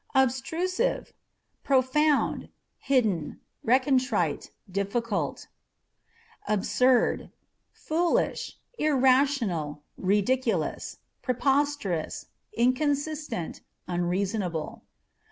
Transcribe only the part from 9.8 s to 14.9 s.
ridiculous, preposterous, incon sistent, unreasonable.